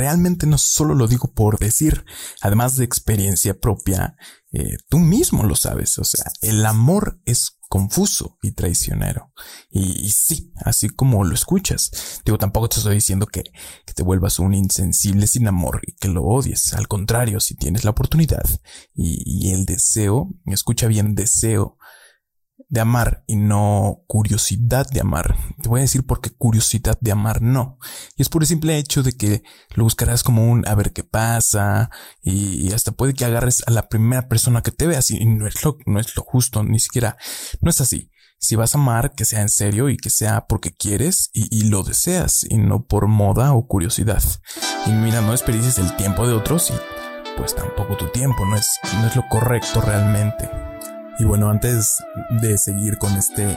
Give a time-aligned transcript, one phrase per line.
[0.00, 2.06] realmente no solo lo digo por decir,
[2.40, 4.16] además de experiencia propia,
[4.50, 9.30] eh, tú mismo lo sabes, o sea, el amor es confuso y traicionero.
[9.68, 12.20] Y, sí, así como lo escuchas.
[12.24, 13.44] Digo, tampoco te estoy diciendo que,
[13.86, 16.72] que, te vuelvas un insensible sin amor y que lo odies.
[16.72, 18.42] Al contrario, si tienes la oportunidad
[18.94, 21.76] y, y el deseo, escucha bien, deseo
[22.70, 25.36] de amar y no curiosidad de amar.
[25.60, 27.78] Te voy a decir por qué curiosidad de amar no.
[28.16, 29.42] Y es por el simple hecho de que
[29.74, 31.90] lo buscarás como un a ver qué pasa
[32.22, 35.64] y hasta puede que agarres a la primera persona que te veas y no es
[35.64, 37.16] lo, no es lo justo, ni siquiera,
[37.60, 38.10] no es así.
[38.38, 41.82] Si vas a amar, que sea en serio y que sea porque quieres y, lo
[41.82, 44.22] deseas y no por moda o curiosidad.
[44.86, 48.78] Y mira, no desperdicies el tiempo de otros y pues tampoco tu tiempo, no es,
[48.94, 50.69] no es lo correcto realmente.
[51.20, 52.02] Y bueno, antes
[52.40, 53.54] de seguir con este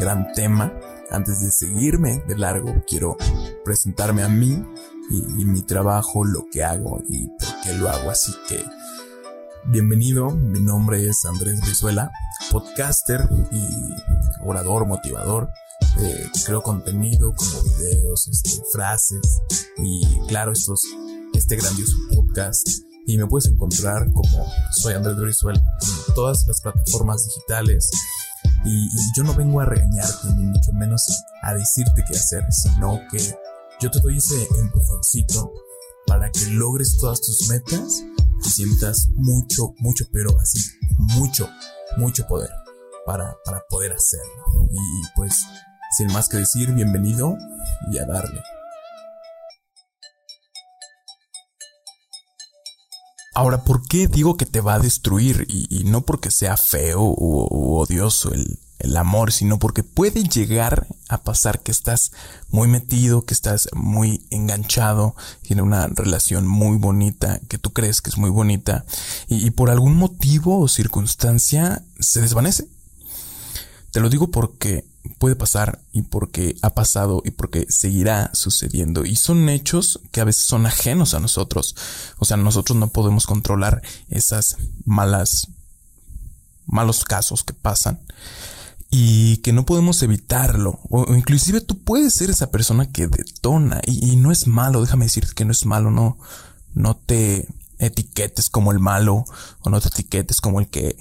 [0.00, 0.72] gran tema,
[1.12, 3.16] antes de seguirme de largo, quiero
[3.64, 4.64] presentarme a mí
[5.10, 8.10] y, mi trabajo, lo que hago y por qué lo hago.
[8.10, 8.64] Así que,
[9.66, 12.10] bienvenido, mi nombre es Andrés Brizuela,
[12.50, 13.64] podcaster y
[14.44, 15.50] orador, motivador.
[16.00, 19.40] Eh, creo contenido como videos, este, frases
[19.76, 20.82] y claro, estos,
[21.32, 22.66] este grandioso podcast
[23.06, 27.90] y me puedes encontrar como soy Andrés Brizuela en todas las plataformas digitales.
[28.64, 31.06] Y, yo no vengo a regañarte, ni mucho menos
[31.42, 33.18] a decirte qué hacer, sino que
[33.80, 35.52] yo te doy ese empujoncito
[36.06, 38.02] para que logres todas tus metas
[38.44, 40.58] y sientas mucho, mucho, pero así,
[40.98, 41.48] mucho,
[41.96, 42.50] mucho poder
[43.06, 44.68] para, para poder hacerlo.
[44.70, 45.44] Y pues,
[45.96, 47.36] sin más que decir, bienvenido
[47.90, 48.40] y a darle.
[53.34, 55.46] Ahora, ¿por qué digo que te va a destruir?
[55.48, 61.22] Y, no porque sea feo o, odioso el, el, amor, sino porque puede llegar a
[61.24, 62.12] pasar que estás
[62.48, 68.10] muy metido, que estás muy enganchado, tiene una relación muy bonita, que tú crees que
[68.10, 68.84] es muy bonita,
[69.26, 72.68] y por algún motivo o circunstancia se desvanece.
[73.90, 74.84] Te lo digo porque
[75.18, 79.04] puede pasar y porque ha pasado y porque seguirá sucediendo.
[79.04, 81.76] Y son hechos que a veces son ajenos a nosotros.
[82.18, 85.48] O sea, nosotros no podemos controlar esas malas,
[86.66, 88.00] malos casos que pasan
[88.90, 90.80] y que no podemos evitarlo.
[90.88, 94.80] O inclusive tú puedes ser esa persona que detona y, no es malo.
[94.80, 95.90] Déjame decirte que no es malo.
[95.90, 96.18] No,
[96.72, 97.48] no te
[97.78, 99.24] etiquetes como el malo
[99.60, 100.96] o no te etiquetes como el que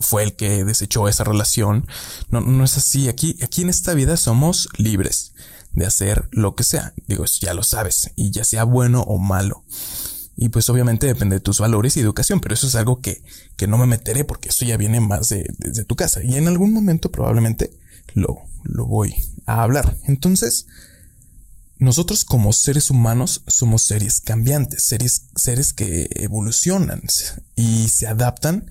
[0.00, 1.86] fue el que desechó esa relación.
[2.30, 3.08] No, no es así.
[3.08, 5.32] Aquí, aquí en esta vida somos libres
[5.72, 6.94] de hacer lo que sea.
[7.06, 9.64] Digo, ya lo sabes, y ya sea bueno o malo.
[10.36, 13.22] Y pues obviamente depende de tus valores y educación, pero eso es algo que,
[13.56, 16.22] que no me meteré porque eso ya viene más de, desde tu casa.
[16.24, 17.70] Y en algún momento probablemente
[18.14, 19.14] lo, lo voy
[19.46, 19.96] a hablar.
[20.04, 20.66] Entonces,
[21.78, 27.02] nosotros como seres humanos somos seres cambiantes, seres, seres que evolucionan
[27.54, 28.70] y se adaptan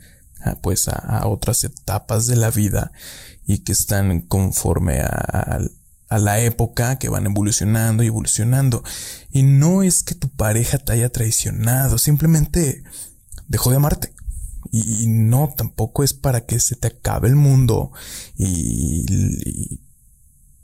[0.61, 2.91] pues a, otras etapas de la vida
[3.45, 5.59] y que están conforme a,
[6.09, 8.83] la época que van evolucionando y evolucionando.
[9.31, 12.83] Y no es que tu pareja te haya traicionado, simplemente
[13.47, 14.13] dejó de amarte.
[14.71, 17.91] Y, no, tampoco es para que se te acabe el mundo
[18.37, 19.81] y, y,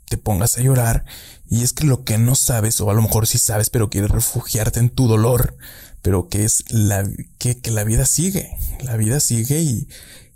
[0.08, 1.04] te pongas a llorar.
[1.48, 4.10] Y es que lo que no sabes, o a lo mejor sí sabes, pero quieres
[4.10, 5.56] refugiarte en tu dolor,
[6.02, 8.50] pero que es la, que, que la vida sigue,
[8.82, 9.88] la vida sigue y,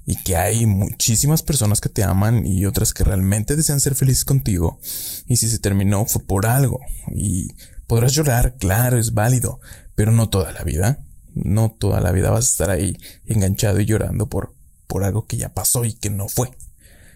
[0.07, 4.25] y que hay muchísimas personas que te aman y otras que realmente desean ser felices
[4.25, 4.79] contigo.
[5.27, 6.81] Y si se terminó fue por algo.
[7.11, 7.55] Y
[7.87, 9.61] podrás llorar, claro, es válido,
[9.95, 10.99] pero no toda la vida.
[11.35, 12.97] No toda la vida vas a estar ahí
[13.27, 14.55] enganchado y llorando por,
[14.87, 16.51] por algo que ya pasó y que no fue.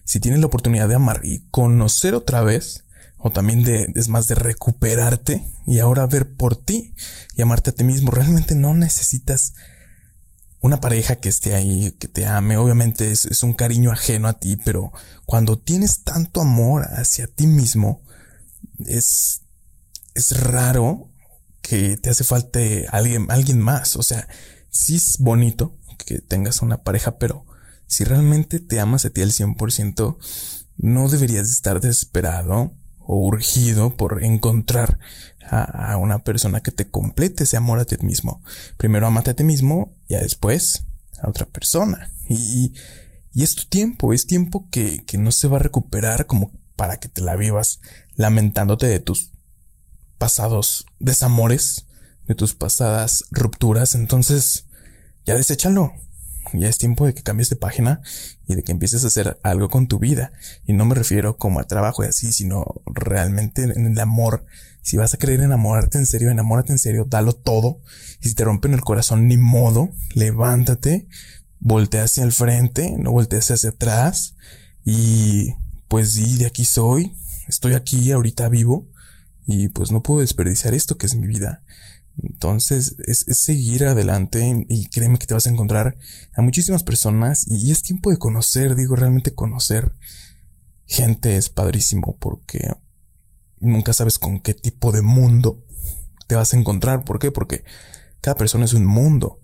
[0.05, 2.85] Si tienes la oportunidad de amar y conocer otra vez,
[3.19, 6.95] o también de, es más de recuperarte y ahora ver por ti
[7.37, 8.11] y amarte a ti mismo.
[8.11, 9.55] Realmente no necesitas
[10.61, 12.56] una pareja que esté ahí, que te ame.
[12.56, 14.93] Obviamente es, un cariño ajeno a ti, pero
[15.27, 18.03] cuando tienes tanto amor hacia ti mismo,
[18.87, 19.43] es,
[20.15, 21.11] es raro
[21.61, 22.61] que te hace falta
[22.91, 23.97] alguien, alguien más.
[23.97, 24.29] O sea,
[24.70, 27.44] sí es bonito que tengas una pareja, pero
[27.87, 30.17] si realmente te amas a ti al 100%,
[30.76, 32.73] no deberías estar desesperado
[33.10, 34.99] o urgido por encontrar
[35.50, 38.43] a, una persona que te complete ese amor a ti mismo.
[38.76, 40.84] Primero amate a ti mismo y después
[41.22, 42.12] a otra persona.
[42.28, 42.75] Y,
[43.32, 46.99] y es tu tiempo, es tiempo que, que no se va a recuperar como para
[46.99, 47.81] que te la vivas
[48.14, 49.32] lamentándote de tus
[50.19, 51.87] pasados desamores,
[52.26, 53.94] de tus pasadas rupturas.
[53.94, 54.66] Entonces,
[55.25, 55.94] ya deséchalo.
[56.53, 58.00] Ya es tiempo de que cambies de página
[58.47, 60.33] y de que empieces a hacer algo con tu vida.
[60.67, 64.45] Y no me refiero como a trabajo y así, sino realmente en el amor.
[64.83, 67.81] Si vas a querer enamorarte en serio, enamórate en serio, dalo todo.
[68.21, 71.09] Y si te rompen el corazón, ni modo, levántate,
[71.61, 74.37] voltea hacia el frente, no voltees hacia atrás.
[74.85, 75.55] Y
[75.89, 77.15] pues sí, de aquí soy,
[77.49, 78.87] estoy aquí ahorita vivo
[79.47, 81.62] y pues no puedo desperdiciar esto que es mi vida.
[82.23, 85.97] Entonces es, seguir adelante y créeme que te vas a encontrar
[86.35, 89.93] a muchísimas personas y es tiempo de conocer, digo, realmente conocer
[90.87, 92.73] gente es padrísimo porque
[93.61, 95.65] nunca sabes con qué tipo de mundo
[96.26, 97.05] te vas a encontrar.
[97.05, 97.31] ¿Por qué?
[97.31, 97.65] Porque
[98.20, 99.41] cada persona es un mundo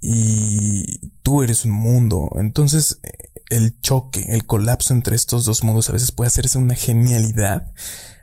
[0.00, 2.30] y tú eres un mundo.
[2.36, 3.00] Entonces
[3.48, 7.72] el choque, el colapso entre estos dos mundos a veces puede hacerse una genialidad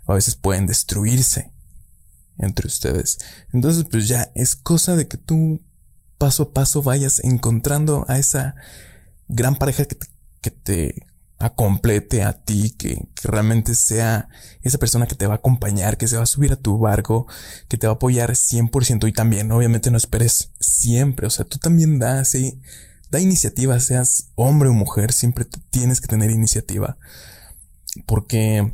[0.05, 1.54] o a veces pueden destruirse
[2.37, 3.19] entre ustedes.
[3.53, 5.61] Entonces, pues ya es cosa de que tú
[6.17, 8.55] paso a paso vayas encontrando a esa
[9.27, 10.07] gran pareja que te,
[10.41, 14.29] que te acomplete a ti, que, que, realmente sea
[14.61, 17.27] esa persona que te va a acompañar, que se va a subir a tu barco,
[17.67, 21.57] que te va a apoyar 100% y también, obviamente no esperes siempre, o sea, tú
[21.57, 22.61] también da así,
[23.11, 26.97] da iniciativa, seas hombre o mujer, siempre tienes que tener iniciativa,
[28.05, 28.73] porque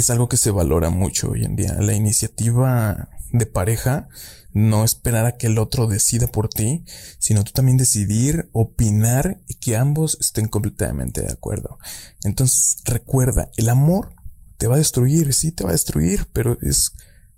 [0.00, 1.74] es algo que se valora mucho hoy en día.
[1.78, 4.08] La iniciativa de pareja,
[4.52, 6.84] no esperar a que el otro decida por ti,
[7.18, 11.78] sino tú también decidir, opinar y que ambos estén completamente de acuerdo.
[12.24, 14.14] Entonces, recuerda, el amor
[14.56, 16.92] te va a destruir, sí te va a destruir, pero es,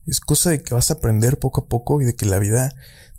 [0.06, 2.72] es cosa de que vas a aprender poco a poco y de que la vida,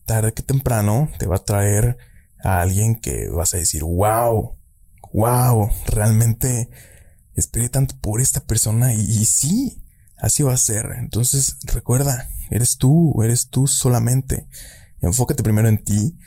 [0.06, 1.98] tarde que temprano, te va a traer
[2.44, 4.58] a alguien que vas a decir, wow,
[5.14, 6.70] wow, realmente
[7.36, 9.84] esperé tanto por esta persona y, sí,
[10.18, 10.96] así va a ser.
[10.98, 14.48] Entonces recuerda, eres tú, eres tú solamente.
[15.02, 16.18] Enfócate primero en ti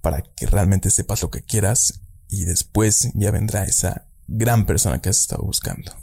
[0.00, 5.08] para que realmente sepas lo que quieras y después ya vendrá esa gran persona que
[5.08, 5.94] has estado buscando.